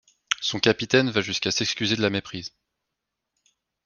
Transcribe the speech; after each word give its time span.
Son 0.41 0.59
capitaine 0.59 1.11
va 1.11 1.21
jusqu'à 1.21 1.51
s'excuser 1.51 1.95
de 1.95 2.01
la 2.01 2.09
méprise. 2.09 2.55